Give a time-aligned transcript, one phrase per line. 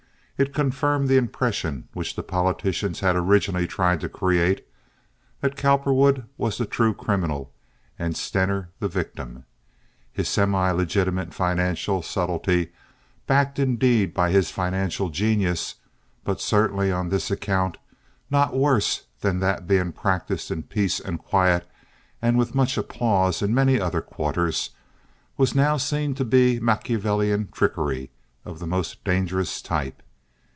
[0.43, 4.67] It confirmed the impression, which the politicians had originally tried to create,
[5.39, 7.53] that Cowperwood was the true criminal
[7.99, 9.45] and Stener the victim.
[10.11, 12.71] His semi legitimate financial subtlety,
[13.27, 15.75] backed indeed by his financial genius,
[16.23, 17.77] but certainly on this account
[18.31, 21.69] not worse than that being practiced in peace and quiet
[22.19, 24.73] and with much applause in many other quarters—was
[25.53, 28.09] now seen to be Machiavellian trickery
[28.43, 30.01] of the most dangerous type.